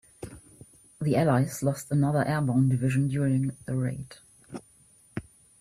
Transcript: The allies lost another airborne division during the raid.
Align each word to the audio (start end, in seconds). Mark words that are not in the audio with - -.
The 0.99 1.15
allies 1.15 1.61
lost 1.61 1.91
another 1.91 2.25
airborne 2.25 2.69
division 2.69 3.07
during 3.07 3.55
the 3.65 3.75
raid. 3.75 4.15